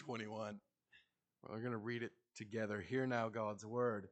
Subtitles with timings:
[0.00, 0.58] 21.
[1.48, 2.80] We're going to read it together.
[2.80, 4.08] Hear now God's word.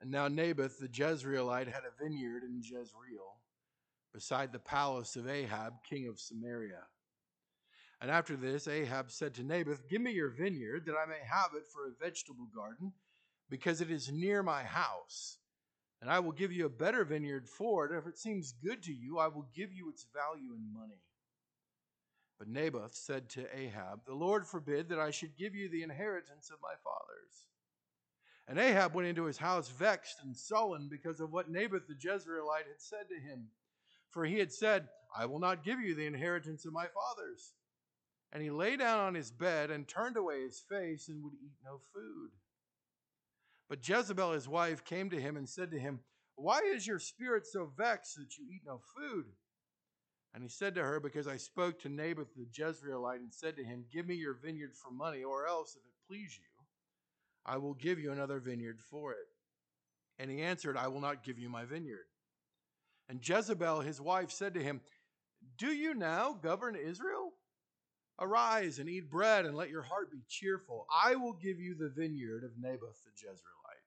[0.00, 3.40] And now Naboth the Jezreelite had a vineyard in Jezreel,
[4.12, 6.82] beside the palace of Ahab, king of Samaria.
[8.02, 11.52] And after this, Ahab said to Naboth, Give me your vineyard, that I may have
[11.56, 12.92] it for a vegetable garden,
[13.48, 15.38] because it is near my house.
[16.02, 17.96] And I will give you a better vineyard for it.
[17.96, 21.00] If it seems good to you, I will give you its value in money.
[22.38, 26.50] But Naboth said to Ahab, The Lord forbid that I should give you the inheritance
[26.50, 27.46] of my fathers.
[28.46, 32.66] And Ahab went into his house vexed and sullen because of what Naboth the Jezreelite
[32.66, 33.48] had said to him.
[34.10, 37.52] For he had said, I will not give you the inheritance of my fathers.
[38.32, 41.54] And he lay down on his bed and turned away his face and would eat
[41.64, 42.30] no food.
[43.68, 46.00] But Jezebel his wife came to him and said to him,
[46.34, 49.26] Why is your spirit so vexed that you eat no food?
[50.34, 53.64] And he said to her, Because I spoke to Naboth the Jezreelite and said to
[53.64, 56.64] him, Give me your vineyard for money, or else, if it please you,
[57.46, 59.28] I will give you another vineyard for it.
[60.18, 62.06] And he answered, I will not give you my vineyard.
[63.08, 64.80] And Jezebel his wife said to him,
[65.56, 67.32] Do you now govern Israel?
[68.18, 70.86] Arise and eat bread, and let your heart be cheerful.
[71.04, 73.84] I will give you the vineyard of Naboth the Jezreelite.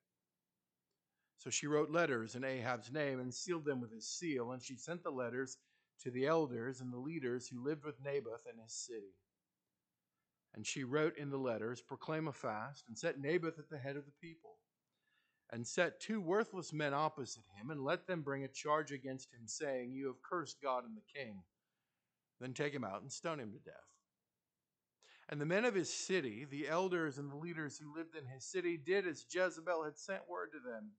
[1.38, 4.76] So she wrote letters in Ahab's name and sealed them with his seal, and she
[4.76, 5.58] sent the letters
[6.04, 9.16] to the elders and the leaders who lived with Naboth in his city.
[10.54, 13.96] And she wrote in the letters, Proclaim a fast, and set Naboth at the head
[13.96, 14.58] of the people.
[15.52, 19.48] And set two worthless men opposite him, and let them bring a charge against him,
[19.48, 21.42] saying, You have cursed God and the king.
[22.40, 23.76] Then take him out and stone him to death.
[25.30, 28.46] And the men of his city, the elders and the leaders who lived in his
[28.46, 30.92] city, did as Jezebel had sent word to them,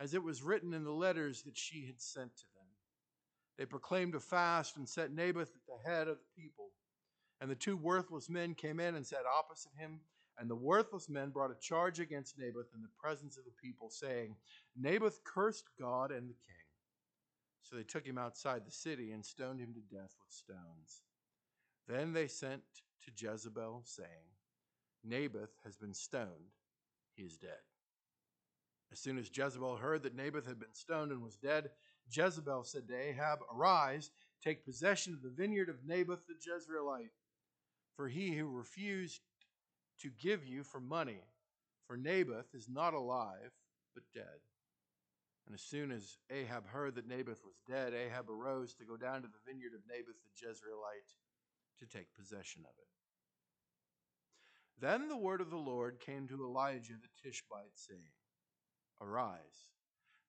[0.00, 2.65] as it was written in the letters that she had sent to them.
[3.58, 6.70] They proclaimed a fast and set Naboth at the head of the people.
[7.40, 10.00] And the two worthless men came in and sat opposite him.
[10.38, 13.88] And the worthless men brought a charge against Naboth in the presence of the people,
[13.88, 14.36] saying,
[14.78, 16.66] Naboth cursed God and the king.
[17.62, 21.02] So they took him outside the city and stoned him to death with stones.
[21.88, 22.62] Then they sent
[23.04, 24.08] to Jezebel, saying,
[25.04, 26.52] Naboth has been stoned,
[27.14, 27.62] he is dead.
[28.92, 31.70] As soon as Jezebel heard that Naboth had been stoned and was dead,
[32.10, 34.10] Jezebel said to Ahab, Arise,
[34.42, 37.10] take possession of the vineyard of Naboth the Jezreelite,
[37.96, 39.20] for he who refused
[40.00, 41.22] to give you for money,
[41.86, 43.52] for Naboth is not alive,
[43.94, 44.40] but dead.
[45.46, 49.22] And as soon as Ahab heard that Naboth was dead, Ahab arose to go down
[49.22, 51.14] to the vineyard of Naboth the Jezreelite
[51.78, 52.88] to take possession of it.
[54.78, 58.12] Then the word of the Lord came to Elijah the Tishbite, saying,
[59.00, 59.75] Arise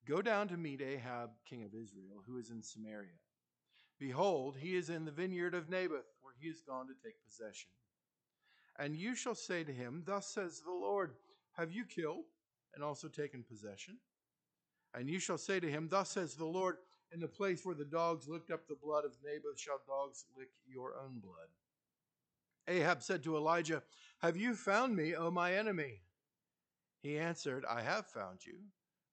[0.07, 3.19] Go down to meet Ahab, king of Israel, who is in Samaria.
[4.00, 7.69] Behold, he is in the vineyard of Naboth, where he is gone to take possession.
[8.79, 11.16] And you shall say to him, Thus says the Lord,
[11.57, 12.25] Have you killed
[12.73, 13.97] and also taken possession?
[14.94, 16.78] And you shall say to him, Thus says the Lord,
[17.12, 20.50] In the place where the dogs licked up the blood of Naboth shall dogs lick
[20.66, 21.50] your own blood.
[22.69, 23.84] Ahab said to Elijah,
[24.19, 26.01] Have you found me, O my enemy?
[27.01, 28.59] He answered, I have found you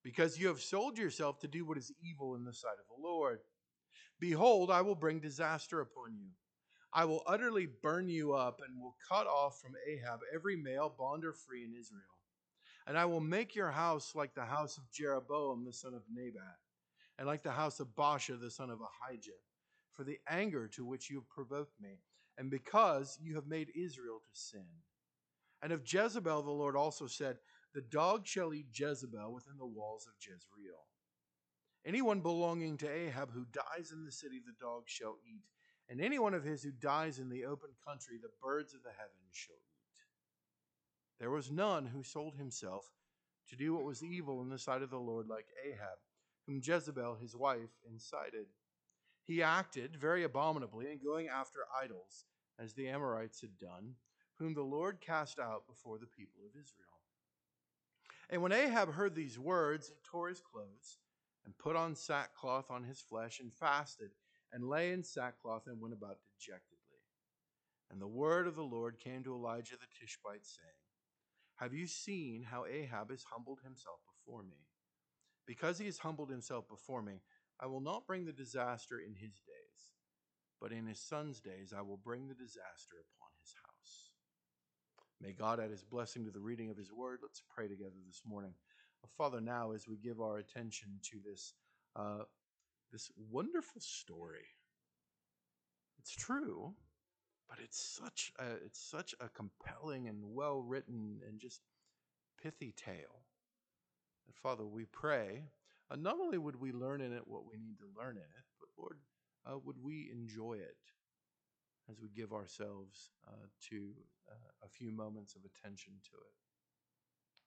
[0.05, 3.03] because you have sold yourself to do what is evil in the sight of the
[3.03, 3.41] Lord.
[4.21, 6.29] Behold, I will bring disaster upon you.
[6.93, 11.25] I will utterly burn you up and will cut off from Ahab every male, bond
[11.25, 12.03] or free in Israel.
[12.87, 16.59] And I will make your house like the house of Jeroboam the son of Nebat,
[17.19, 19.31] and like the house of Baasha the son of Ahijah,
[19.95, 21.99] for the anger to which you have provoked me,
[22.37, 24.67] and because you have made Israel to sin.
[25.63, 27.39] And of Jezebel the Lord also said,
[27.75, 30.87] the dog shall eat Jezebel within the walls of Jezreel.
[31.85, 35.43] Anyone belonging to Ahab who dies in the city, the dog shall eat.
[35.89, 39.33] And anyone of his who dies in the open country, the birds of the heavens
[39.33, 39.85] shall eat.
[41.19, 42.87] There was none who sold himself
[43.49, 45.99] to do what was evil in the sight of the Lord like Ahab,
[46.47, 48.47] whom Jezebel his wife incited.
[49.25, 52.25] He acted very abominably in going after idols,
[52.59, 53.95] as the Amorites had done,
[54.39, 56.94] whom the Lord cast out before the people of Israel.
[58.31, 60.99] And when Ahab heard these words, he tore his clothes
[61.45, 64.11] and put on sackcloth on his flesh and fasted
[64.53, 66.79] and lay in sackcloth and went about dejectedly.
[67.91, 70.81] And the word of the Lord came to Elijah the Tishbite, saying,
[71.57, 74.67] Have you seen how Ahab has humbled himself before me?
[75.47, 77.21] Because he has humbled himself before me,
[77.61, 79.93] I will not bring the disaster in his days,
[80.61, 83.24] but in his son's days I will bring the disaster upon house.
[85.25, 87.21] May God add his blessing to the reading of his word.
[87.23, 88.53] Let's pray together this morning.
[89.17, 91.55] Father, now as we give our attention to this,
[91.97, 92.25] uh,
[92.93, 94.45] this wonderful story,
[95.99, 96.75] it's true,
[97.49, 101.63] but it's such a, it's such a compelling and well written and just
[102.43, 103.25] pithy tale.
[104.27, 105.45] And Father, we pray,
[105.91, 108.45] uh, not only would we learn in it what we need to learn in it,
[108.61, 108.99] but Lord,
[109.47, 110.77] uh, would we enjoy it
[111.91, 113.93] as we give ourselves uh, to
[114.31, 116.35] uh, a few moments of attention to it.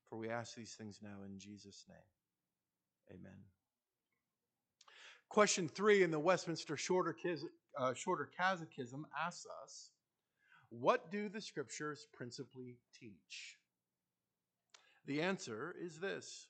[0.09, 3.19] For we ask these things now in Jesus' name.
[3.19, 3.37] Amen.
[5.29, 7.15] Question three in the Westminster Shorter,
[7.77, 9.91] uh, Shorter Catechism asks us
[10.69, 13.57] What do the scriptures principally teach?
[15.05, 16.47] The answer is this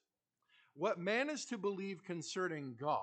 [0.76, 3.02] What man is to believe concerning God,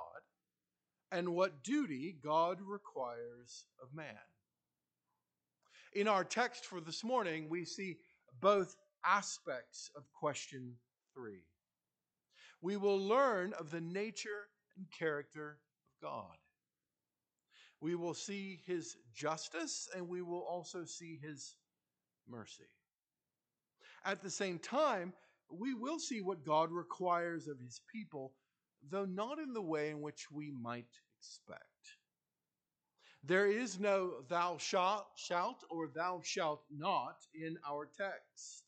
[1.10, 4.14] and what duty God requires of man.
[5.94, 7.98] In our text for this morning, we see
[8.40, 8.74] both
[9.04, 10.74] aspects of question
[11.14, 11.44] three.
[12.60, 15.58] We will learn of the nature and character
[16.02, 16.36] of God.
[17.80, 21.56] We will see his justice and we will also see his
[22.28, 22.64] mercy.
[24.04, 25.12] At the same time,
[25.48, 28.32] we will see what God requires of his people,
[28.90, 30.88] though not in the way in which we might
[31.20, 31.73] expect.
[33.26, 38.64] There is no thou shalt, or thou shalt not in our text.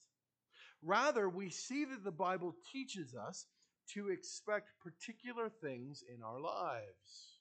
[0.83, 3.47] Rather, we see that the Bible teaches us
[3.93, 7.41] to expect particular things in our lives.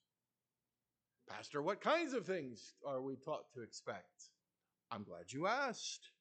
[1.30, 4.30] Pastor, what kinds of things are we taught to expect?
[4.92, 6.12] I'm glad you asked.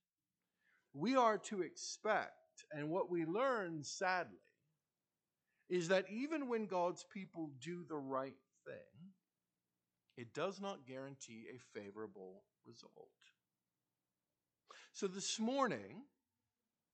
[0.95, 4.39] We are to expect, and what we learn, sadly,
[5.69, 9.13] is that even when God's people do the right thing,
[10.17, 13.09] it does not guarantee a favorable result.
[14.93, 16.03] So this morning,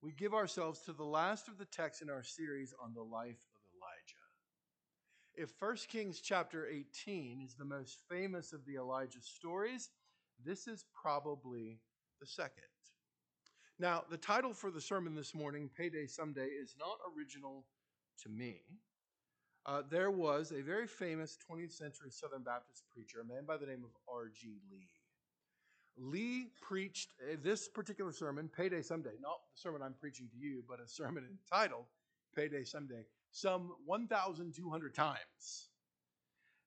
[0.02, 3.37] we give ourselves to the last of the texts in our series on the life
[3.55, 4.26] of Elijah.
[5.34, 9.90] If 1 Kings chapter 18 is the most famous of the Elijah stories,
[10.44, 11.81] this is probably
[12.20, 12.64] the second.
[13.78, 17.67] Now, the title for the sermon this morning, Payday Someday, is not original
[18.22, 18.62] to me.
[19.67, 23.67] Uh, there was a very famous 20th century Southern Baptist preacher, a man by the
[23.67, 24.47] name of R.G.
[24.71, 24.89] Lee.
[25.99, 30.65] Lee preached uh, this particular sermon, Payday Someday, not the sermon I'm preaching to you,
[30.67, 31.85] but a sermon entitled
[32.35, 35.69] Payday Someday, some 1,200 times.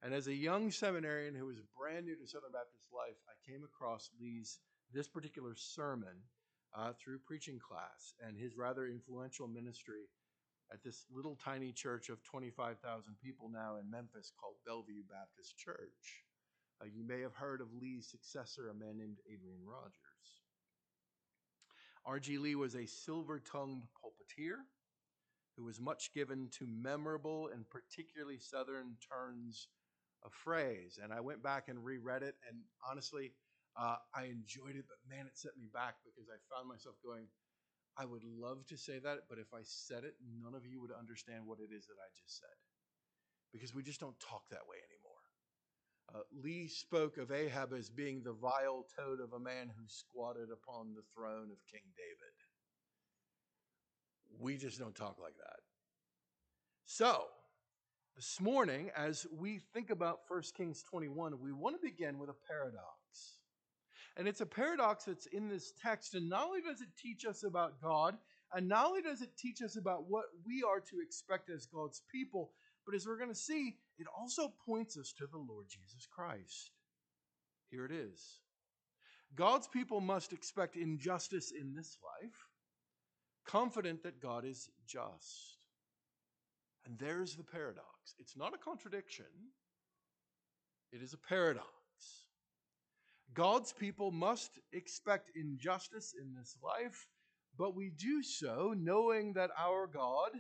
[0.04, 3.64] And as a young seminarian who was brand new to Southern Baptist life, I came
[3.64, 4.60] across Lee's
[4.94, 6.22] this particular sermon
[6.78, 10.10] uh, through preaching class and his rather influential ministry
[10.72, 16.24] at this little tiny church of 25,000 people now in Memphis called Bellevue Baptist Church.
[16.82, 19.94] Uh, you may have heard of Lee's successor, a man named Adrian Rogers.
[22.06, 22.38] R.G.
[22.38, 24.58] Lee was a silver tongued pulpiteer
[25.56, 29.68] who was much given to memorable and particularly Southern turns
[30.26, 31.00] of phrase.
[31.02, 33.34] And I went back and reread it, and honestly,
[33.80, 37.28] uh, I enjoyed it, but man, it set me back because I found myself going,
[37.98, 40.92] I would love to say that, but if I said it, none of you would
[40.92, 42.58] understand what it is that I just said.
[43.52, 45.22] Because we just don't talk that way anymore.
[46.14, 50.50] Uh, Lee spoke of Ahab as being the vile toad of a man who squatted
[50.52, 52.34] upon the throne of King David.
[54.40, 55.62] We just don't talk like that.
[56.86, 57.26] So,
[58.16, 62.36] this morning, as we think about 1 Kings 21, we want to begin with a
[62.48, 63.03] paradox.
[64.16, 66.14] And it's a paradox that's in this text.
[66.14, 68.16] And not only does it teach us about God,
[68.54, 72.02] and not only does it teach us about what we are to expect as God's
[72.12, 72.52] people,
[72.86, 76.72] but as we're going to see, it also points us to the Lord Jesus Christ.
[77.70, 78.40] Here it is
[79.36, 82.36] God's people must expect injustice in this life,
[83.46, 85.58] confident that God is just.
[86.86, 88.16] And there's the paradox.
[88.20, 89.26] It's not a contradiction,
[90.92, 91.68] it is a paradox.
[93.34, 97.08] God's people must expect injustice in this life,
[97.58, 100.32] but we do so knowing that our God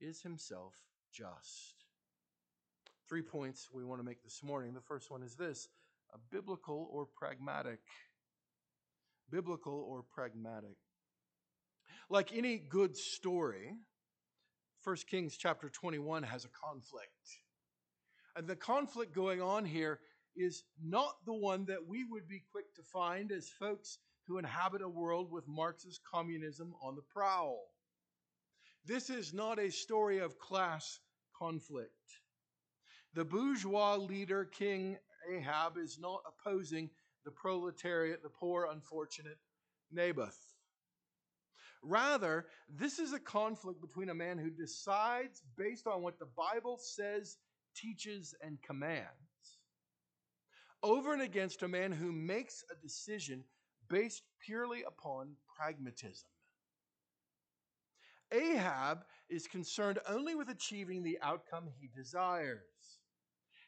[0.00, 0.74] is himself
[1.12, 1.84] just.
[3.08, 4.74] Three points we want to make this morning.
[4.74, 5.68] The first one is this
[6.14, 7.80] a biblical or pragmatic.
[9.30, 10.76] Biblical or pragmatic.
[12.08, 13.72] Like any good story,
[14.84, 17.10] 1 Kings chapter 21 has a conflict.
[18.36, 19.98] And the conflict going on here
[20.36, 24.82] is not the one that we would be quick to find as folks who inhabit
[24.82, 27.60] a world with Marxist communism on the prowl.
[28.84, 31.00] This is not a story of class
[31.36, 31.90] conflict.
[33.14, 34.98] The bourgeois leader, King
[35.32, 36.90] Ahab, is not opposing
[37.24, 39.38] the proletariat, the poor, unfortunate
[39.90, 40.38] Naboth.
[41.82, 46.78] Rather, this is a conflict between a man who decides based on what the Bible
[46.78, 47.36] says,
[47.76, 49.35] teaches, and commands,
[50.82, 53.44] over and against a man who makes a decision
[53.88, 56.28] based purely upon pragmatism.
[58.32, 62.60] Ahab is concerned only with achieving the outcome he desires.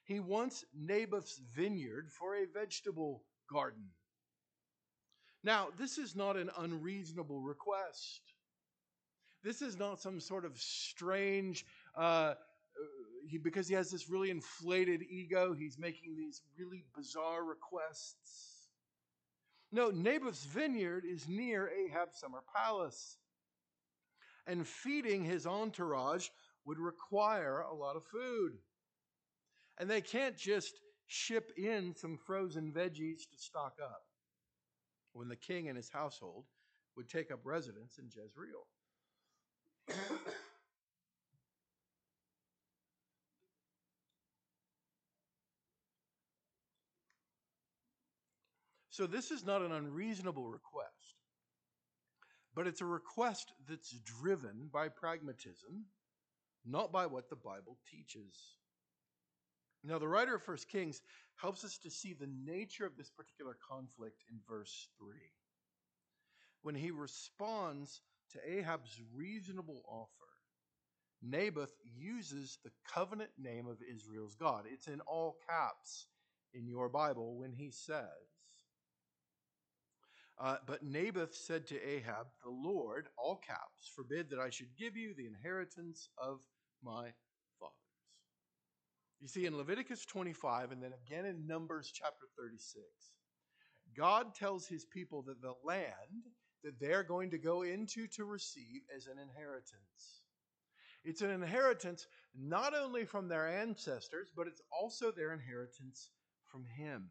[0.05, 3.91] He wants Naboth's vineyard for a vegetable garden.
[5.45, 8.23] Now, this is not an unreasonable request.
[9.45, 12.35] This is not some sort of strange, uh,
[13.29, 18.69] he, because he has this really inflated ego, he's making these really bizarre requests.
[19.71, 23.19] No, Naboth's vineyard is near Ahab's summer palace.
[24.47, 26.29] And feeding his entourage
[26.65, 28.53] would require a lot of food.
[29.79, 34.03] And they can't just ship in some frozen veggies to stock up
[35.13, 36.45] when the king and his household
[36.97, 38.67] would take up residence in Jezreel.
[48.99, 51.15] so, this is not an unreasonable request,
[52.53, 55.85] but it's a request that's driven by pragmatism,
[56.67, 58.35] not by what the Bible teaches.
[59.85, 61.01] Now, the writer of First Kings
[61.37, 65.15] helps us to see the nature of this particular conflict in verse 3.
[66.63, 68.01] When he responds
[68.33, 70.11] to Ahab's reasonable offer,
[71.23, 74.65] Naboth uses the covenant name of Israel's God.
[74.69, 76.09] It's in all caps
[76.53, 78.38] in your Bible when he says,
[80.41, 84.97] uh, But Naboth said to Ahab, The Lord, all caps, forbid that I should give
[84.97, 86.41] you the inheritance of
[86.83, 87.13] my
[87.59, 87.73] fathers.
[89.21, 92.85] you see, in Leviticus 25 and then again in Numbers chapter 36,
[93.97, 96.25] God tells his people that the land
[96.65, 100.23] that they're going to go into to receive is an inheritance.
[101.05, 106.11] It's an inheritance not only from their ancestors, but it's also their inheritance
[106.51, 107.11] from Him.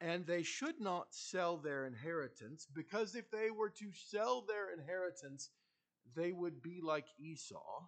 [0.00, 5.50] And they should not sell their inheritance because if they were to sell their inheritance,
[6.14, 7.86] they would be like Esau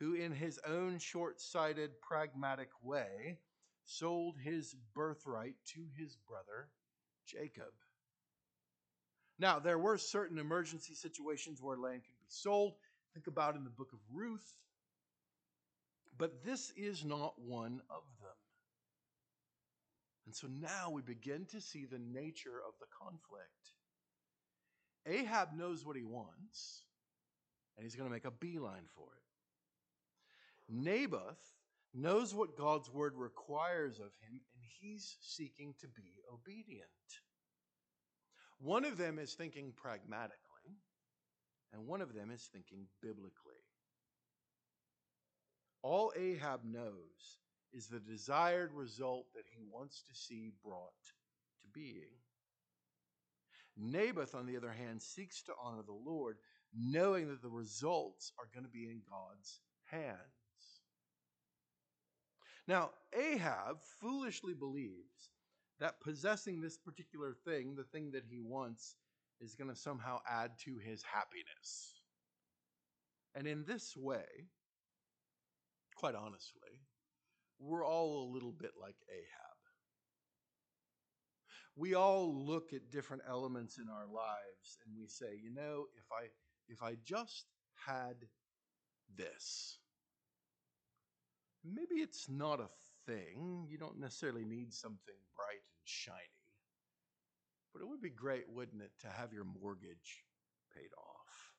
[0.00, 3.38] who, in his own short sighted, pragmatic way,
[3.84, 6.68] sold his birthright to his brother
[7.26, 7.72] Jacob.
[9.38, 12.74] Now, there were certain emergency situations where land could be sold.
[13.14, 14.54] Think about in the book of Ruth.
[16.18, 18.02] But this is not one of.
[20.26, 23.74] And so now we begin to see the nature of the conflict.
[25.06, 26.82] Ahab knows what he wants,
[27.76, 29.22] and he's going to make a beeline for it.
[30.68, 31.54] Naboth
[31.94, 36.90] knows what God's word requires of him, and he's seeking to be obedient.
[38.58, 40.80] One of them is thinking pragmatically,
[41.72, 43.62] and one of them is thinking biblically.
[45.82, 47.38] All Ahab knows
[47.72, 50.92] is the desired result that he wants to see brought
[51.62, 52.10] to being.
[53.76, 56.38] Naboth, on the other hand, seeks to honor the Lord,
[56.74, 60.16] knowing that the results are going to be in God's hands.
[62.66, 65.30] Now, Ahab foolishly believes
[65.78, 68.96] that possessing this particular thing, the thing that he wants,
[69.40, 72.00] is going to somehow add to his happiness.
[73.34, 74.24] And in this way,
[75.96, 76.80] quite honestly,
[77.58, 79.56] we're all a little bit like Ahab.
[81.76, 86.04] We all look at different elements in our lives and we say, you know, if
[86.10, 86.28] I
[86.68, 87.44] if I just
[87.86, 88.16] had
[89.16, 89.78] this,
[91.64, 92.68] maybe it's not a
[93.06, 93.66] thing.
[93.68, 96.16] You don't necessarily need something bright and shiny.
[97.72, 100.24] But it would be great, wouldn't it, to have your mortgage
[100.74, 101.52] paid off?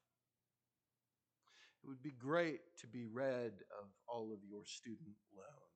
[1.83, 5.66] It would be great to be rid of all of your student loans.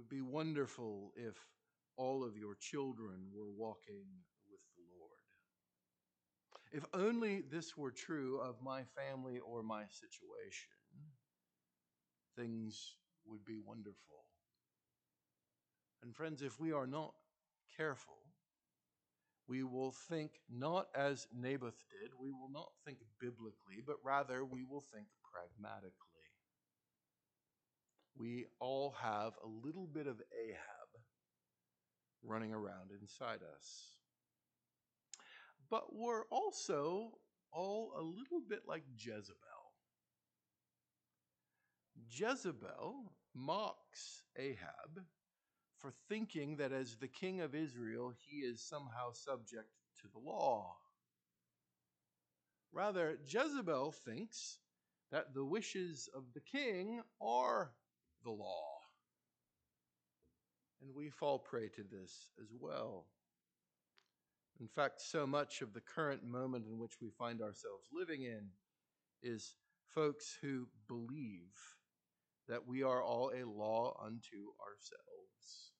[0.00, 1.36] Would be wonderful if
[1.98, 4.06] all of your children were walking
[4.50, 5.18] with the Lord.
[6.72, 10.70] If only this were true of my family or my situation
[12.34, 14.24] things would be wonderful.
[16.02, 17.12] And friends, if we are not
[17.76, 18.16] careful,
[19.46, 24.64] we will think not as Naboth did, we will not think biblically, but rather we
[24.64, 26.09] will think pragmatically.
[28.16, 31.02] We all have a little bit of Ahab
[32.22, 33.96] running around inside us.
[35.70, 37.12] But we're also
[37.52, 39.36] all a little bit like Jezebel.
[42.10, 45.04] Jezebel mocks Ahab
[45.78, 49.68] for thinking that as the king of Israel, he is somehow subject
[50.02, 50.76] to the law.
[52.72, 54.58] Rather, Jezebel thinks
[55.10, 57.72] that the wishes of the king are
[58.24, 58.78] the law.
[60.82, 63.06] And we fall prey to this as well.
[64.60, 68.48] In fact, so much of the current moment in which we find ourselves living in
[69.22, 69.56] is
[69.94, 71.54] folks who believe
[72.48, 75.72] that we are all a law unto ourselves.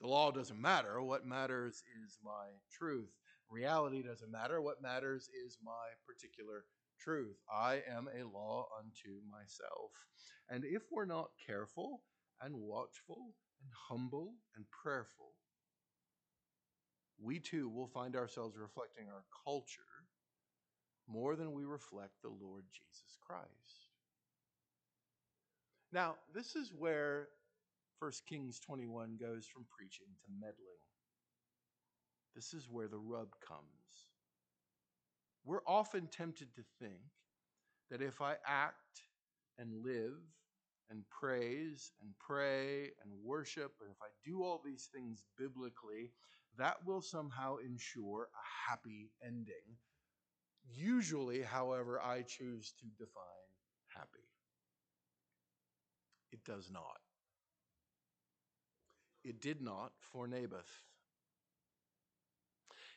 [0.00, 1.02] The law doesn't matter.
[1.02, 3.10] What matters is my truth.
[3.50, 4.60] Reality doesn't matter.
[4.60, 5.72] What matters is my
[6.06, 6.64] particular
[6.98, 7.36] truth.
[7.52, 9.92] I am a law unto myself.
[10.48, 12.02] And if we're not careful
[12.40, 15.32] and watchful and humble and prayerful,
[17.22, 19.82] we too will find ourselves reflecting our culture
[21.08, 23.90] more than we reflect the Lord Jesus Christ.
[25.92, 27.28] Now, this is where
[28.00, 30.82] 1 Kings 21 goes from preaching to meddling.
[32.34, 33.62] This is where the rub comes.
[35.46, 37.00] We're often tempted to think
[37.90, 39.02] that if I act
[39.58, 40.18] and live
[40.90, 46.10] and praise and pray and worship, and if I do all these things biblically,
[46.58, 49.76] that will somehow ensure a happy ending.
[50.68, 53.22] Usually, however, I choose to define
[53.96, 54.26] happy.
[56.32, 56.98] It does not.
[59.22, 60.82] It did not for Naboth.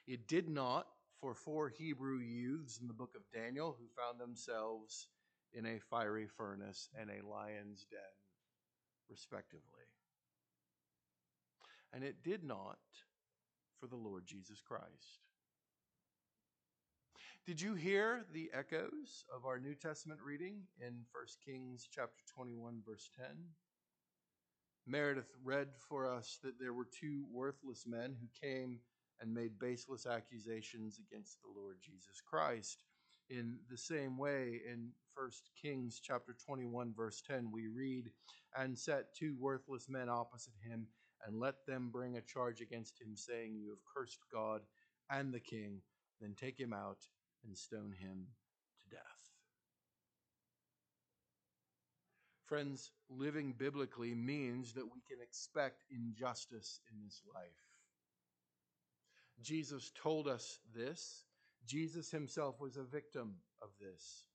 [0.07, 0.87] It did not
[1.19, 5.07] for four Hebrew youths in the book of Daniel who found themselves
[5.53, 7.99] in a fiery furnace and a lion's den,
[9.09, 9.61] respectively.
[11.91, 12.77] And it did not
[13.79, 15.23] for the Lord Jesus Christ.
[17.45, 22.81] Did you hear the echoes of our New Testament reading in 1 Kings chapter 21
[22.85, 23.25] verse 10?
[24.85, 28.79] Meredith read for us that there were two worthless men who came
[29.21, 32.83] and made baseless accusations against the Lord Jesus Christ.
[33.29, 38.11] In the same way, in 1 Kings chapter 21 verse 10, we read,
[38.55, 40.87] "And set two worthless men opposite him,
[41.25, 44.65] and let them bring a charge against him, saying, You have cursed God
[45.09, 45.81] and the king.
[46.19, 47.07] Then take him out
[47.43, 48.35] and stone him
[48.81, 49.31] to death."
[52.45, 57.68] Friends, living biblically means that we can expect injustice in this life.
[59.41, 61.23] Jesus told us this.
[61.65, 64.25] Jesus himself was a victim of this.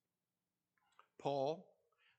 [1.21, 1.67] Paul,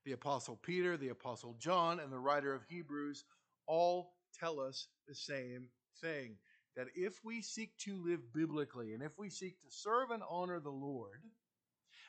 [0.04, 3.24] the Apostle Peter, the Apostle John, and the writer of Hebrews
[3.66, 5.68] all tell us the same
[6.00, 6.36] thing
[6.76, 10.60] that if we seek to live biblically and if we seek to serve and honor
[10.60, 11.22] the Lord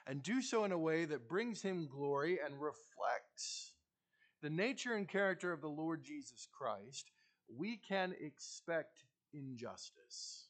[0.05, 3.73] and do so in a way that brings him glory and reflects
[4.41, 7.11] the nature and character of the Lord Jesus Christ,
[7.55, 10.46] we can expect injustice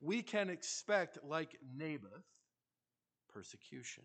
[0.00, 2.24] we can expect, like Naboth,
[3.28, 4.04] persecution.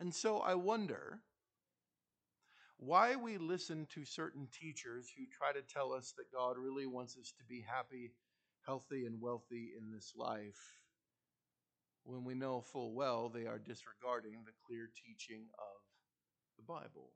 [0.00, 1.20] And so I wonder
[2.78, 7.16] why we listen to certain teachers who try to tell us that God really wants
[7.16, 8.12] us to be happy,
[8.64, 10.78] healthy, and wealthy in this life
[12.04, 15.82] when we know full well they are disregarding the clear teaching of
[16.56, 17.10] the Bible.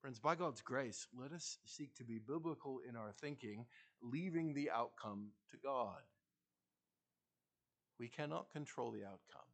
[0.00, 3.66] Friends, by God's grace, let us seek to be biblical in our thinking,
[4.02, 6.02] leaving the outcome to God.
[7.98, 9.50] We cannot control the outcome.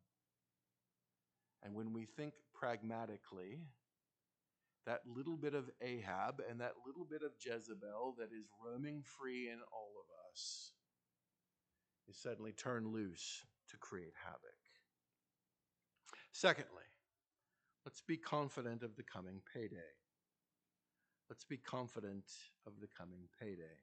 [1.62, 3.60] And when we think pragmatically,
[4.86, 9.50] that little bit of Ahab and that little bit of Jezebel that is roaming free
[9.50, 10.70] in all of us
[12.08, 14.54] is suddenly turned loose to create havoc.
[16.30, 16.84] Secondly,
[17.84, 19.92] let's be confident of the coming payday.
[21.28, 22.30] Let's be confident
[22.64, 23.80] of the coming payday.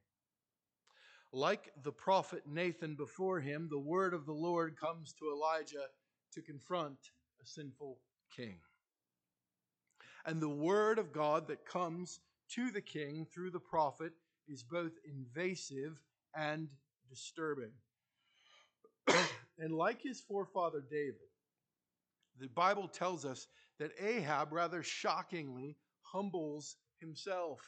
[1.35, 5.87] Like the prophet Nathan before him, the word of the Lord comes to Elijah
[6.33, 6.97] to confront
[7.41, 7.97] a sinful
[8.35, 8.59] king.
[10.27, 12.19] And the word of God that comes
[12.51, 14.13] to the king through the prophet
[14.47, 15.99] is both invasive
[16.35, 16.69] and
[17.09, 17.71] disturbing.
[19.57, 21.15] and like his forefather David,
[22.39, 23.47] the Bible tells us
[23.79, 27.59] that Ahab rather shockingly humbles himself.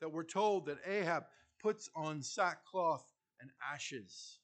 [0.00, 1.24] That we're told that Ahab
[1.64, 4.38] puts on sackcloth and ashes.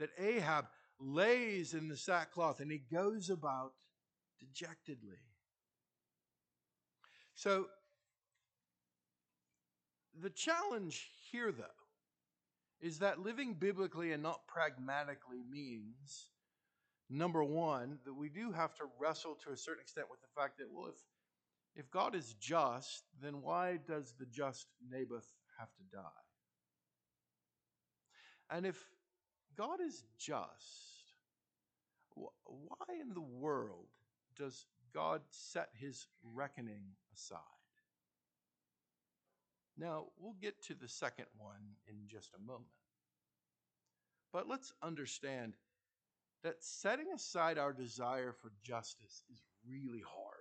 [0.00, 0.66] That Ahab
[0.98, 3.74] lays in the sackcloth and he goes about
[4.40, 5.22] dejectedly.
[7.36, 7.66] So,
[10.20, 11.64] the challenge here, though,
[12.80, 16.30] is that living biblically and not pragmatically means,
[17.08, 20.58] number one, that we do have to wrestle to a certain extent with the fact
[20.58, 21.00] that, well, if
[21.76, 26.24] if God is just, then why does the just Naboth have to die?
[28.50, 28.82] And if
[29.56, 31.14] God is just,
[32.14, 33.88] why in the world
[34.36, 37.38] does God set his reckoning aside.
[39.76, 42.70] Now, we'll get to the second one in just a moment.
[44.32, 45.54] But let's understand
[46.44, 50.33] that setting aside our desire for justice is really hard.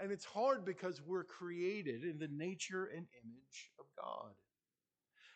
[0.00, 4.32] And it's hard because we're created in the nature and image of God.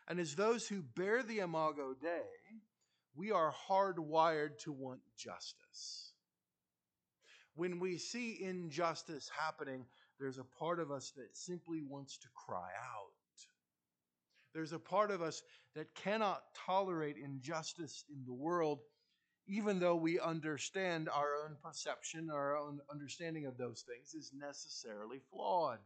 [0.09, 2.23] And as those who bear the Imago Dei,
[3.15, 6.13] we are hardwired to want justice.
[7.55, 9.85] When we see injustice happening,
[10.19, 13.13] there's a part of us that simply wants to cry out.
[14.55, 15.43] There's a part of us
[15.75, 18.79] that cannot tolerate injustice in the world,
[19.49, 25.21] even though we understand our own perception, our own understanding of those things is necessarily
[25.31, 25.79] flawed.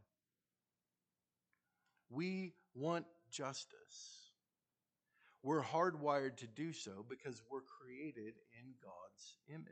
[2.11, 4.33] We want justice.
[5.45, 9.69] We're hardwired to do so because we're created in God's image.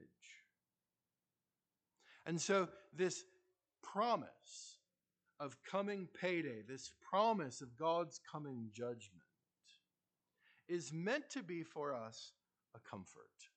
[2.27, 3.25] And so, this
[3.83, 4.79] promise
[5.41, 9.25] of coming payday, this promise of God's coming judgment,
[10.69, 12.33] is meant to be for us
[12.77, 13.50] a comfort.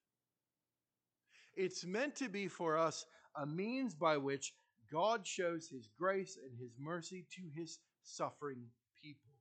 [1.56, 4.54] It's meant to be for us a means by which
[4.92, 8.64] God shows his grace and his mercy to his suffering
[9.02, 9.32] people.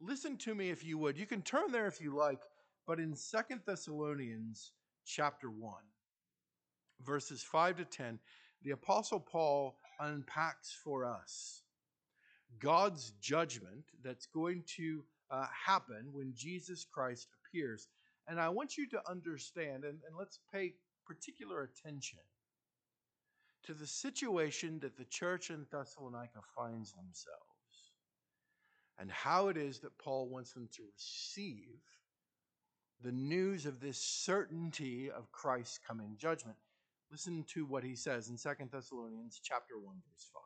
[0.00, 1.18] Listen to me if you would.
[1.18, 2.40] You can turn there if you like,
[2.86, 4.72] but in Second Thessalonians
[5.04, 5.74] chapter 1,
[7.04, 8.18] verses 5 to 10,
[8.62, 11.62] the Apostle Paul unpacks for us
[12.58, 17.88] God's judgment that's going to uh, happen when Jesus Christ appears.
[18.28, 20.74] And I want you to understand, and, and let's pay
[21.06, 22.20] particular attention
[23.64, 27.52] to the situation that the church in Thessalonica finds themselves
[28.98, 31.80] and how it is that Paul wants them to receive
[33.02, 36.56] the news of this certainty of Christ's coming judgment.
[37.10, 40.42] Listen to what he says in 2 Thessalonians chapter 1 verse 5.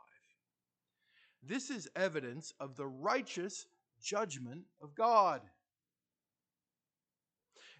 [1.43, 3.67] This is evidence of the righteous
[4.03, 5.43] judgment of God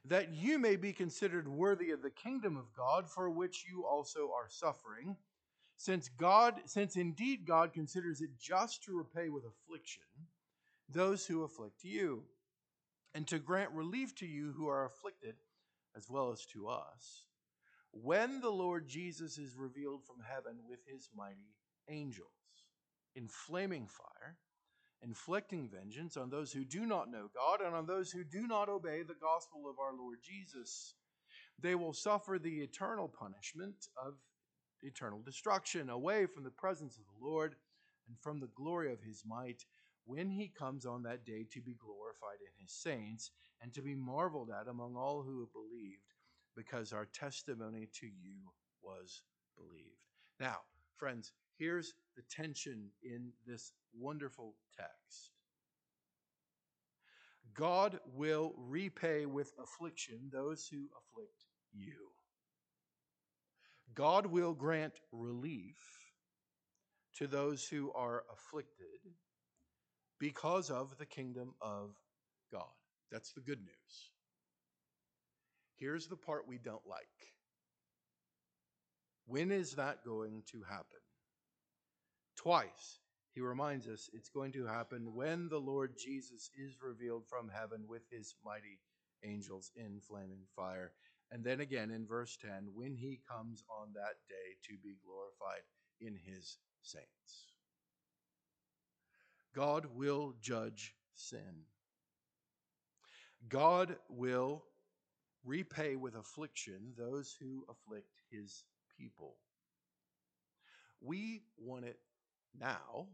[0.08, 4.30] that you may be considered worthy of the kingdom of God for which you also
[4.32, 5.16] are suffering
[5.76, 10.02] since God since indeed God considers it just to repay with affliction
[10.88, 12.22] those who afflict you
[13.14, 15.34] and to grant relief to you who are afflicted
[15.96, 17.24] as well as to us.
[17.92, 21.54] When the Lord Jesus is revealed from heaven with his mighty
[21.88, 22.28] angels
[23.14, 24.36] in flaming fire,
[25.02, 28.68] inflicting vengeance on those who do not know God and on those who do not
[28.68, 30.94] obey the gospel of our Lord Jesus.
[31.61, 34.14] They will suffer the eternal punishment of
[34.82, 37.56] eternal destruction away from the presence of the Lord
[38.09, 39.64] and from the glory of his might
[40.04, 43.30] when he comes on that day to be glorified in his saints
[43.61, 46.14] and to be marveled at among all who have believed
[46.56, 48.37] because our testimony to you
[48.82, 49.22] was
[49.56, 50.06] believed.
[50.38, 50.59] Now,
[50.96, 55.32] friends, here's the tension in this wonderful text
[57.54, 62.10] God will repay with affliction those who afflict you.
[63.94, 65.78] God will grant relief
[67.14, 69.14] to those who are afflicted
[70.18, 71.96] because of the kingdom of
[72.52, 72.64] God.
[73.10, 74.10] That's the good news.
[75.76, 77.06] Here's the part we don't like.
[79.26, 81.05] When is that going to happen?
[82.37, 83.01] Twice,
[83.35, 87.85] he reminds us it's going to happen when the Lord Jesus is revealed from heaven
[87.88, 88.79] with his mighty
[89.25, 90.92] angels in flaming fire.
[91.31, 95.62] And then again in verse 10, when he comes on that day to be glorified
[96.01, 97.53] in his saints.
[99.55, 101.64] God will judge sin.
[103.49, 104.64] God will
[105.44, 108.64] repay with affliction those who afflict his
[108.99, 109.37] people.
[111.01, 111.99] We want it
[112.60, 113.06] now.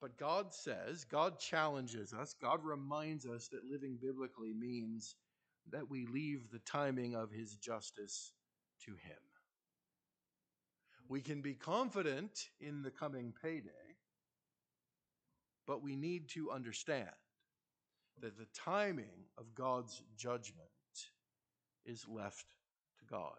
[0.00, 5.14] But God says, God challenges us, God reminds us that living biblically means
[5.70, 8.32] that we leave the timing of his justice
[8.84, 9.18] to him.
[11.08, 13.70] We can be confident in the coming payday,
[15.66, 17.10] but we need to understand
[18.20, 20.68] that the timing of God's judgment
[21.84, 22.46] is left
[22.98, 23.36] to God.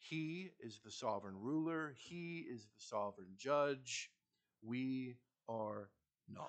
[0.00, 4.10] He is the sovereign ruler, He is the sovereign judge.
[4.62, 5.16] We
[5.48, 5.90] are
[6.28, 6.48] not.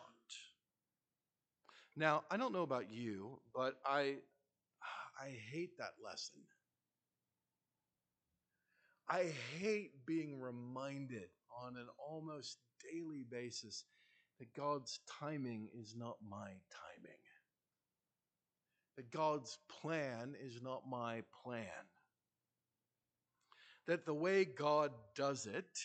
[1.96, 4.16] Now, I don't know about you, but I
[5.22, 6.42] I hate that lesson.
[9.10, 11.30] I hate being reminded
[11.62, 12.58] on an almost
[12.92, 13.84] daily basis
[14.40, 17.20] that God's timing is not my timing.
[18.96, 21.91] That God's plan is not my plan.
[23.88, 25.80] That the way God does it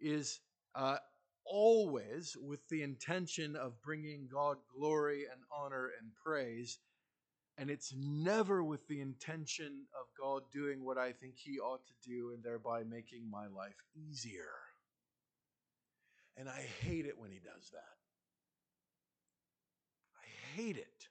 [0.00, 0.40] is
[0.74, 0.96] uh,
[1.44, 6.78] always with the intention of bringing God glory and honor and praise.
[7.56, 12.08] And it's never with the intention of God doing what I think He ought to
[12.08, 14.52] do and thereby making my life easier.
[16.36, 17.96] And I hate it when He does that.
[20.16, 21.08] I hate it.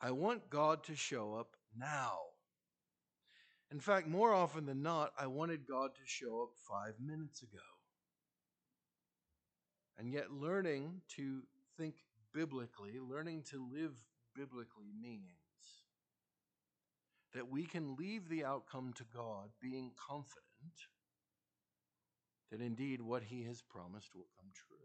[0.00, 2.18] I want God to show up now.
[3.70, 7.58] In fact, more often than not, I wanted God to show up five minutes ago.
[9.98, 11.42] And yet, learning to
[11.76, 11.96] think
[12.32, 13.92] biblically, learning to live
[14.34, 15.22] biblically means
[17.34, 20.44] that we can leave the outcome to God being confident
[22.50, 24.76] that indeed what He has promised will come true.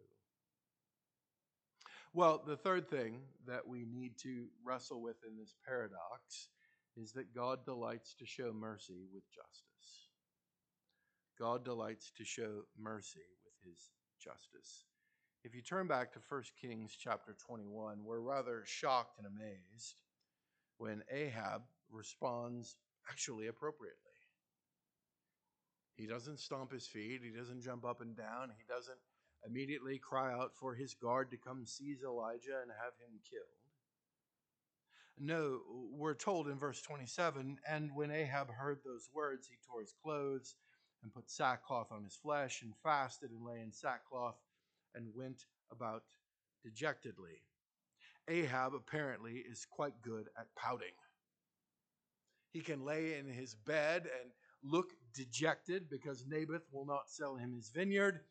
[2.14, 6.50] Well, the third thing that we need to wrestle with in this paradox
[6.96, 10.10] is that God delights to show mercy with justice.
[11.40, 13.80] God delights to show mercy with his
[14.22, 14.86] justice.
[15.44, 19.96] If you turn back to 1 Kings chapter 21, we're rather shocked and amazed
[20.78, 22.78] when Ahab responds
[23.10, 23.98] actually appropriately.
[25.96, 28.98] He doesn't stomp his feet, he doesn't jump up and down, he doesn't
[29.46, 33.73] immediately cry out for his guard to come seize Elijah and have him killed.
[35.20, 35.60] No,
[35.92, 40.56] we're told in verse 27 and when Ahab heard those words, he tore his clothes
[41.04, 44.38] and put sackcloth on his flesh and fasted and lay in sackcloth
[44.96, 46.04] and went about
[46.64, 47.42] dejectedly.
[48.28, 50.96] Ahab apparently is quite good at pouting.
[52.52, 54.32] He can lay in his bed and
[54.64, 58.22] look dejected because Naboth will not sell him his vineyard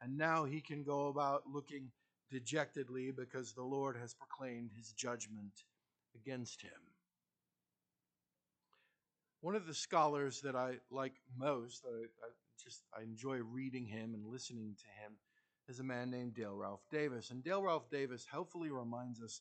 [0.00, 1.90] and now he can go about looking
[2.30, 5.62] dejectedly because the Lord has proclaimed his judgment
[6.14, 6.70] against him.
[9.40, 12.30] One of the scholars that I like most, I, I
[12.62, 15.12] just I enjoy reading him and listening to him,
[15.68, 17.30] is a man named Dale Ralph Davis.
[17.30, 19.40] And Dale Ralph Davis helpfully reminds us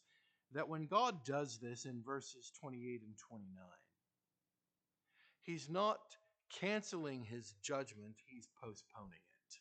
[0.54, 3.64] that when God does this in verses 28 and 29,
[5.44, 6.00] he's not
[6.60, 9.58] canceling his judgment, he's postponing it.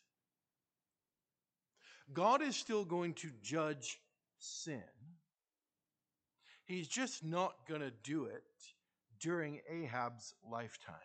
[2.13, 3.99] God is still going to judge
[4.37, 4.83] sin.
[6.71, 8.43] He's just not going to do it
[9.19, 10.95] during Ahab's lifetime.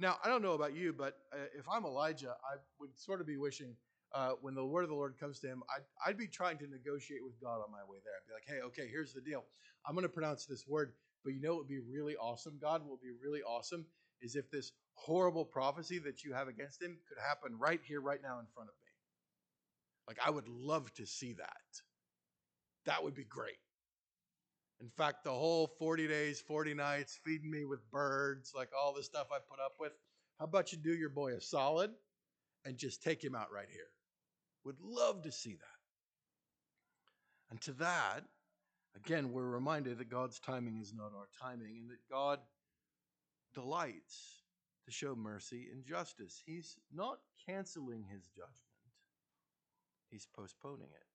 [0.00, 3.28] Now, I don't know about you, but uh, if I'm Elijah, I would sort of
[3.28, 3.76] be wishing
[4.12, 6.66] uh, when the word of the Lord comes to him, I'd, I'd be trying to
[6.66, 8.12] negotiate with God on my way there.
[8.18, 9.44] I'd be like, hey, okay, here's the deal.
[9.86, 12.58] I'm going to pronounce this word, but you know what would be really awesome?
[12.60, 13.86] God will be really awesome
[14.20, 18.20] is if this horrible prophecy that you have against him could happen right here, right
[18.20, 18.90] now in front of me.
[20.08, 21.82] Like, I would love to see that.
[22.86, 23.54] That would be great.
[24.82, 29.02] In fact, the whole 40 days, 40 nights, feeding me with birds, like all the
[29.02, 29.92] stuff I put up with.
[30.38, 31.90] How about you do your boy a solid
[32.64, 33.90] and just take him out right here?
[34.64, 35.78] Would love to see that.
[37.50, 38.24] And to that,
[38.96, 42.40] again, we're reminded that God's timing is not our timing and that God
[43.54, 44.42] delights
[44.84, 46.42] to show mercy and justice.
[46.44, 48.72] He's not canceling his judgment
[50.12, 51.06] he's postponing it.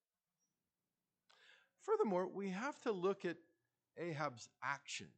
[1.84, 3.38] Furthermore, we have to look at
[3.97, 5.12] Ahab's actions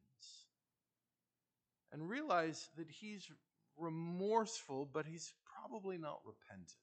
[1.92, 3.30] and realize that he's
[3.76, 6.76] remorseful, but he's probably not repentant.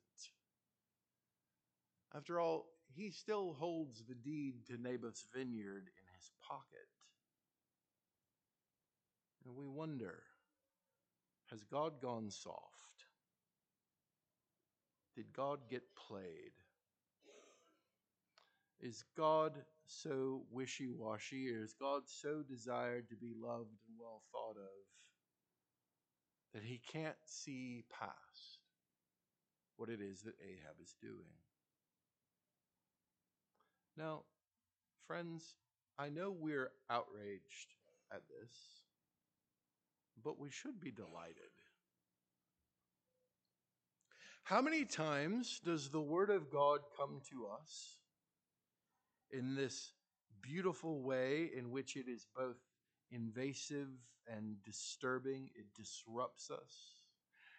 [2.15, 6.87] After all, he still holds the deed to Naboth's vineyard in his pocket.
[9.45, 10.23] And we wonder
[11.51, 13.05] has God gone soft?
[15.15, 16.51] Did God get played?
[18.79, 19.53] Is God
[19.85, 24.85] so wishy washy, or is God so desired to be loved and well thought of
[26.53, 28.59] that he can't see past
[29.77, 31.33] what it is that Ahab is doing?
[33.97, 34.23] Now,
[35.07, 35.55] friends,
[35.97, 37.73] I know we're outraged
[38.13, 38.53] at this,
[40.23, 41.35] but we should be delighted.
[44.43, 47.96] How many times does the Word of God come to us
[49.31, 49.93] in this
[50.41, 52.57] beautiful way in which it is both
[53.11, 53.87] invasive
[54.27, 56.93] and disturbing, it disrupts us.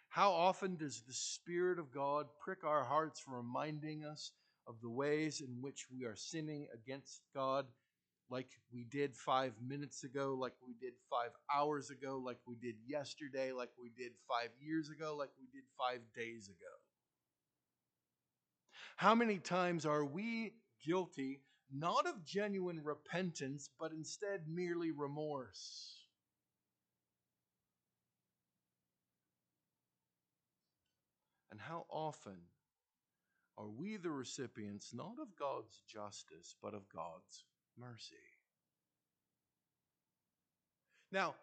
[0.09, 4.31] How often does the Spirit of God prick our hearts, reminding us
[4.67, 7.65] of the ways in which we are sinning against God,
[8.29, 12.75] like we did five minutes ago, like we did five hours ago, like we did
[12.87, 16.73] yesterday, like we did five years ago, like we did five days ago?
[18.97, 20.53] How many times are we
[20.85, 25.95] guilty not of genuine repentance, but instead merely remorse.
[31.51, 32.37] And how often
[33.57, 37.43] are we the recipients not of God's justice, but of God's
[37.77, 38.15] mercy?
[41.11, 41.35] Now,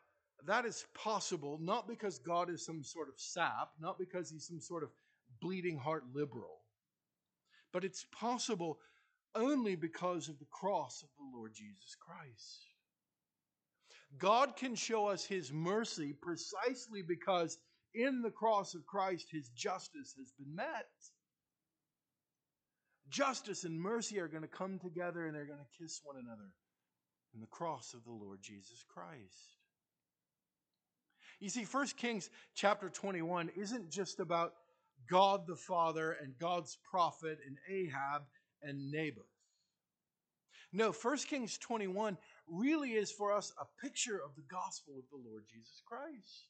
[0.46, 4.60] that is possible not because God is some sort of sap, not because he's some
[4.60, 4.90] sort of
[5.40, 6.60] bleeding heart liberal,
[7.72, 8.78] but it's possible
[9.36, 12.66] only because of the cross of the Lord Jesus Christ.
[14.18, 17.58] God can show us his mercy precisely because
[17.94, 20.88] in the cross of Christ his justice has been met.
[23.08, 26.50] Justice and mercy are going to come together and they're going to kiss one another
[27.34, 29.56] in the cross of the Lord Jesus Christ.
[31.38, 34.54] You see, 1 Kings chapter 21 isn't just about
[35.08, 38.22] God the Father and God's prophet and Ahab
[38.62, 39.24] and Naboth.
[40.72, 45.28] No, 1 Kings 21 really is for us a picture of the gospel of the
[45.28, 46.48] Lord Jesus Christ.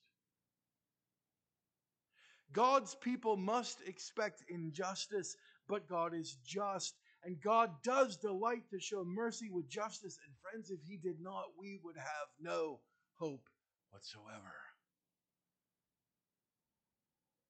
[2.52, 5.36] God's people must expect injustice,
[5.68, 6.94] but God is just.
[7.24, 10.18] And God does delight to show mercy with justice.
[10.24, 12.80] And friends, if He did not, we would have no
[13.14, 13.42] hope
[13.90, 14.54] whatsoever.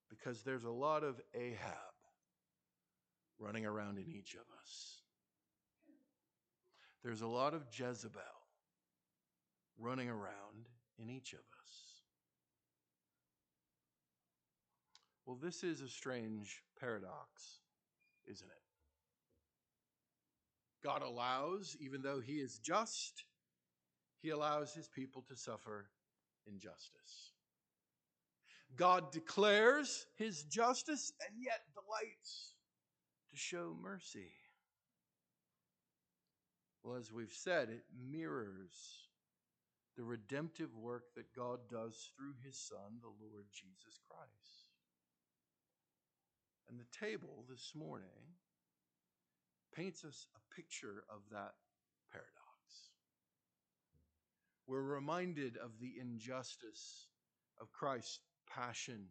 [0.08, 1.95] Because there's a lot of Ahab
[3.38, 5.02] running around in each of us.
[7.02, 8.20] There's a lot of Jezebel
[9.78, 10.68] running around
[10.98, 12.02] in each of us.
[15.24, 17.60] Well, this is a strange paradox,
[18.26, 18.66] isn't it?
[20.84, 23.24] God allows, even though He is just,
[24.22, 25.90] He allows His people to suffer
[26.46, 27.34] injustice.
[28.76, 32.55] God declares His justice and yet delights
[33.36, 34.32] to show mercy.
[36.82, 39.08] Well, as we've said, it mirrors
[39.96, 44.70] the redemptive work that God does through His Son, the Lord Jesus Christ.
[46.68, 48.34] And the table this morning
[49.74, 51.54] paints us a picture of that
[52.10, 52.32] paradox.
[54.66, 57.08] We're reminded of the injustice
[57.60, 59.06] of Christ's passion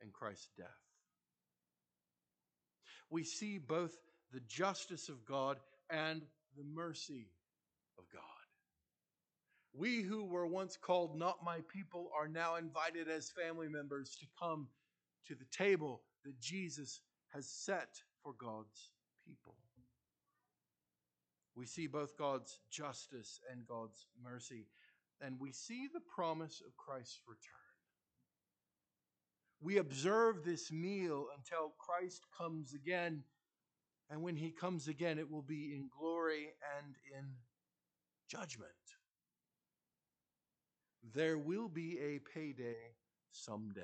[0.00, 0.89] and Christ's death.
[3.10, 3.96] We see both
[4.32, 5.58] the justice of God
[5.90, 6.22] and
[6.56, 7.28] the mercy
[7.98, 8.22] of God.
[9.72, 14.26] We who were once called not my people are now invited as family members to
[14.38, 14.68] come
[15.26, 17.00] to the table that Jesus
[17.32, 18.90] has set for God's
[19.26, 19.54] people.
[21.54, 24.66] We see both God's justice and God's mercy,
[25.20, 27.59] and we see the promise of Christ's return.
[29.60, 33.24] We observe this meal until Christ comes again,
[34.08, 37.26] and when he comes again, it will be in glory and in
[38.28, 38.70] judgment.
[41.14, 42.94] There will be a payday
[43.32, 43.82] someday.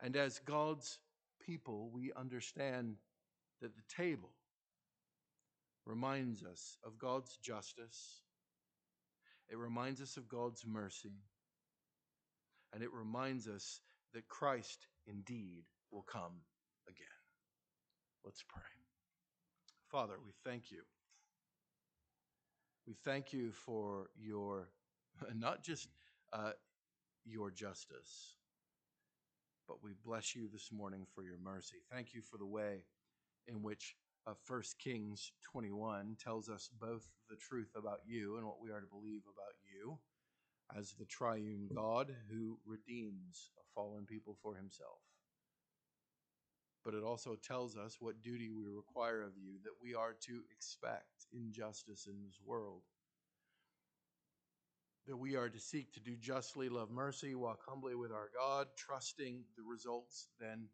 [0.00, 0.98] And as God's
[1.44, 2.96] people, we understand
[3.60, 4.32] that the table
[5.86, 8.22] reminds us of God's justice,
[9.50, 11.22] it reminds us of God's mercy,
[12.74, 13.80] and it reminds us
[14.12, 16.42] that Christ indeed will come
[16.88, 17.06] again.
[18.24, 18.62] Let's pray.
[19.88, 20.82] Father, we thank you.
[22.86, 24.68] We thank you for your,
[25.36, 25.88] not just
[26.32, 26.52] uh,
[27.24, 28.36] your justice,
[29.68, 31.76] but we bless you this morning for your mercy.
[31.92, 32.84] Thank you for the way
[33.46, 33.94] in which
[34.26, 38.80] uh, 1 Kings 21 tells us both the truth about you and what we are
[38.80, 39.98] to believe about you
[40.76, 45.00] as the triune God who redeems a fallen people for himself.
[46.84, 50.40] But it also tells us what duty we require of you, that we are to
[50.50, 52.82] expect injustice in this world
[55.06, 58.68] that we are to seek to do justly, love mercy, walk humbly with our God,
[58.76, 60.68] trusting the results then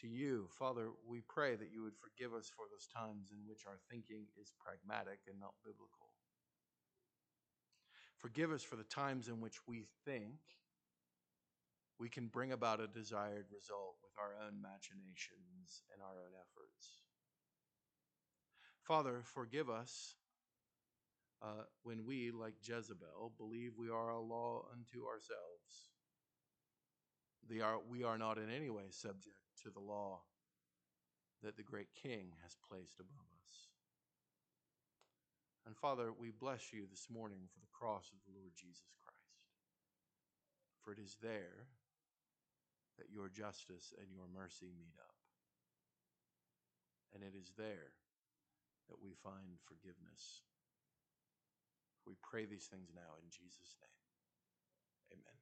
[0.00, 0.46] to you.
[0.58, 4.26] Father, we pray that you would forgive us for those times in which our thinking
[4.40, 6.05] is pragmatic and not biblical.
[8.18, 10.40] Forgive us for the times in which we think
[11.98, 17.02] we can bring about a desired result with our own machinations and our own efforts.
[18.82, 20.14] Father, forgive us
[21.42, 25.90] uh, when we, like Jezebel, believe we are a law unto ourselves.
[27.62, 30.20] Are, we are not in any way subject to the law
[31.42, 33.35] that the great King has placed above us.
[35.66, 39.42] And Father, we bless you this morning for the cross of the Lord Jesus Christ.
[40.80, 41.66] For it is there
[42.96, 45.18] that your justice and your mercy meet up.
[47.12, 47.92] And it is there
[48.88, 50.46] that we find forgiveness
[52.06, 55.18] we pray these things now in Jesus' name.
[55.18, 55.35] Amen.